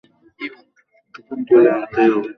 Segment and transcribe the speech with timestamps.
[1.47, 2.29] তুলে আনতেই হবে।